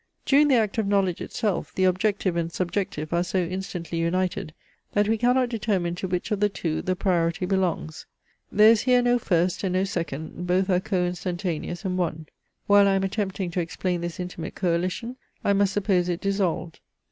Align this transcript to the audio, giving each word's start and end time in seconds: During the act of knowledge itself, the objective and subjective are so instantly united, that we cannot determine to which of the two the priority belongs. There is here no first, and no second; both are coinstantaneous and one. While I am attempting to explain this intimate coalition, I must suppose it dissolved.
During 0.25 0.47
the 0.47 0.55
act 0.55 0.79
of 0.79 0.87
knowledge 0.87 1.21
itself, 1.21 1.75
the 1.75 1.83
objective 1.83 2.35
and 2.35 2.51
subjective 2.51 3.13
are 3.13 3.23
so 3.23 3.37
instantly 3.37 3.99
united, 3.99 4.51
that 4.93 5.07
we 5.07 5.15
cannot 5.15 5.49
determine 5.49 5.93
to 5.93 6.07
which 6.07 6.31
of 6.31 6.39
the 6.39 6.49
two 6.49 6.81
the 6.81 6.95
priority 6.95 7.45
belongs. 7.45 8.07
There 8.51 8.71
is 8.71 8.81
here 8.81 9.03
no 9.03 9.19
first, 9.19 9.63
and 9.63 9.73
no 9.73 9.83
second; 9.83 10.47
both 10.47 10.71
are 10.71 10.79
coinstantaneous 10.79 11.85
and 11.85 11.99
one. 11.99 12.25
While 12.65 12.87
I 12.87 12.95
am 12.95 13.03
attempting 13.03 13.51
to 13.51 13.59
explain 13.61 14.01
this 14.01 14.19
intimate 14.19 14.55
coalition, 14.55 15.17
I 15.45 15.53
must 15.53 15.71
suppose 15.71 16.09
it 16.09 16.19
dissolved. 16.19 16.79